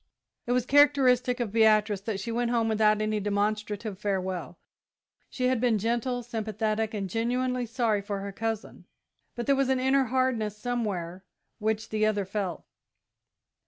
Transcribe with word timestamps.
It 0.47 0.51
was 0.53 0.65
characteristic 0.65 1.39
of 1.39 1.51
Beatrice 1.51 2.01
that 2.01 2.19
she 2.19 2.31
went 2.31 2.49
home 2.49 2.67
without 2.67 3.01
any 3.03 3.19
demonstrative 3.19 3.99
farewell. 3.99 4.57
She 5.29 5.47
had 5.47 5.61
been 5.61 5.77
gentle, 5.77 6.23
sympathetic, 6.23 6.95
and 6.95 7.07
genuinely 7.07 7.67
sorry 7.67 8.01
for 8.01 8.19
her 8.21 8.31
cousin, 8.31 8.85
but 9.35 9.45
there 9.45 9.55
was 9.55 9.69
an 9.69 9.79
inner 9.79 10.05
hardness 10.05 10.57
somewhere 10.57 11.23
which 11.59 11.89
the 11.89 12.07
other 12.07 12.25
felt. 12.25 12.63